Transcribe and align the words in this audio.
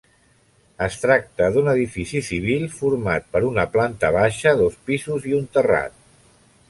Es 0.85 0.95
tracta 1.01 1.49
d'un 1.57 1.69
edifici 1.73 2.21
civil 2.29 2.65
format 2.79 3.29
per 3.35 3.43
una 3.51 3.67
planta 3.77 4.11
baixa, 4.17 4.55
dos 4.63 4.79
pisos 4.89 5.29
i 5.35 5.39
un 5.43 5.47
terrat. 5.59 6.01